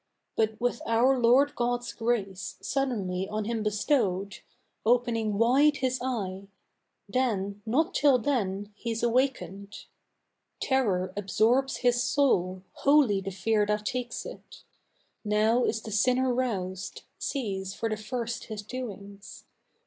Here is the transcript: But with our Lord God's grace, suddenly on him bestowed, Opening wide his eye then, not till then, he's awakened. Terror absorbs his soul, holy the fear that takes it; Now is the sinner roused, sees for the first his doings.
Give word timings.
But 0.35 0.59
with 0.59 0.81
our 0.87 1.19
Lord 1.19 1.53
God's 1.55 1.93
grace, 1.93 2.57
suddenly 2.59 3.29
on 3.29 3.45
him 3.45 3.61
bestowed, 3.61 4.39
Opening 4.83 5.37
wide 5.37 5.77
his 5.77 5.99
eye 6.01 6.47
then, 7.07 7.61
not 7.67 7.93
till 7.93 8.17
then, 8.17 8.71
he's 8.73 9.03
awakened. 9.03 9.85
Terror 10.59 11.13
absorbs 11.15 11.77
his 11.85 12.01
soul, 12.01 12.63
holy 12.71 13.21
the 13.21 13.29
fear 13.29 13.63
that 13.67 13.85
takes 13.85 14.25
it; 14.25 14.63
Now 15.23 15.63
is 15.65 15.83
the 15.83 15.91
sinner 15.91 16.33
roused, 16.33 17.03
sees 17.19 17.75
for 17.75 17.87
the 17.87 17.95
first 17.95 18.45
his 18.45 18.63
doings. 18.63 19.45